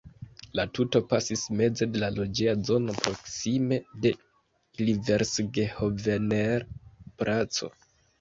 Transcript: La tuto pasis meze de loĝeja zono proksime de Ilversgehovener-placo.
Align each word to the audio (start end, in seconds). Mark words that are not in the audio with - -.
La 0.59 0.63
tuto 0.77 0.99
pasis 1.09 1.41
meze 1.57 1.87
de 1.97 2.07
loĝeja 2.15 2.55
zono 2.69 2.95
proksime 3.03 3.77
de 4.07 4.13
Ilversgehovener-placo. 4.87 7.71